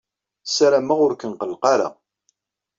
Ssarameɣ 0.47 0.99
ur 1.05 1.13
k-nqelleq 1.15 1.63
ara. 1.73 1.89